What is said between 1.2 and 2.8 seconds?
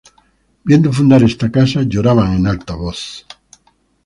esta casa, lloraban en alta